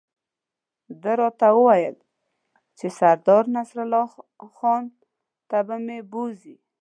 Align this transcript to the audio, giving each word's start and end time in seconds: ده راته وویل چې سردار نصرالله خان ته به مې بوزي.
ده 1.01 1.11
راته 1.19 1.47
وویل 1.57 1.97
چې 2.77 2.85
سردار 2.99 3.43
نصرالله 3.55 4.07
خان 4.55 4.83
ته 5.49 5.57
به 5.67 5.75
مې 5.85 5.99
بوزي. 6.11 6.55